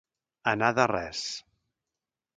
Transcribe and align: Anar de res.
Anar 0.51 0.71
de 0.79 0.87
res. 0.93 1.23